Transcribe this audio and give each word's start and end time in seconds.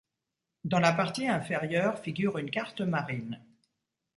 Dans 0.63 0.79
la 0.79 0.93
partie 0.93 1.27
inférieure, 1.27 1.99
figure 1.99 2.39
une 2.39 2.49
carte 2.49 2.81
marine. 2.81 3.39